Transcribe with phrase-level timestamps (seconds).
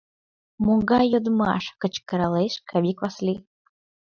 [0.65, 3.35] —Могай йодмаш!— кычкыралеш Кавик Васли.